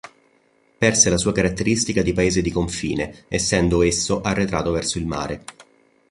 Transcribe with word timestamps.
Perse 0.79 1.11
la 1.11 1.17
sua 1.19 1.31
caratteristica 1.31 2.01
di 2.01 2.11
paese 2.11 2.41
di 2.41 2.49
confine 2.49 3.25
essendo 3.27 3.83
esso 3.83 4.21
arretrato 4.21 4.71
verso 4.71 4.97
il 4.97 5.05
mare. 5.05 5.43